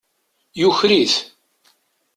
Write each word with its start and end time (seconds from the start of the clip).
Yuker-it. 0.59 1.15